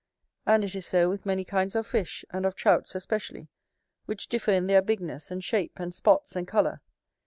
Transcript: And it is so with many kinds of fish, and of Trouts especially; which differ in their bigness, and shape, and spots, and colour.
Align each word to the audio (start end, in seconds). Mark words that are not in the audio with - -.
And 0.47 0.63
it 0.63 0.73
is 0.73 0.87
so 0.87 1.09
with 1.11 1.27
many 1.27 1.45
kinds 1.45 1.75
of 1.75 1.85
fish, 1.85 2.25
and 2.31 2.43
of 2.43 2.55
Trouts 2.55 2.95
especially; 2.95 3.49
which 4.07 4.29
differ 4.29 4.49
in 4.51 4.65
their 4.65 4.81
bigness, 4.81 5.29
and 5.29 5.43
shape, 5.43 5.73
and 5.79 5.93
spots, 5.93 6.35
and 6.35 6.47
colour. 6.47 6.81